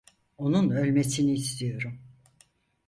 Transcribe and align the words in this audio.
Onun 0.37 0.69
ölmesini 0.69 1.33
istiyorum. 1.33 1.99